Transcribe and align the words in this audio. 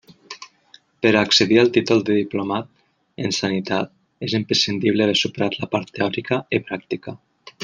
Per 1.05 1.09
a 1.09 1.19
accedir 1.19 1.59
al 1.63 1.69
títol 1.75 2.01
de 2.07 2.15
diplomat 2.21 2.71
en 3.27 3.37
Sanitat 3.43 3.93
és 4.29 4.37
imprescindible 4.41 5.09
haver 5.09 5.19
superat 5.25 5.61
la 5.63 5.71
part 5.77 5.97
teòrica 6.01 6.43
i 6.61 6.67
pràctica. 6.71 7.17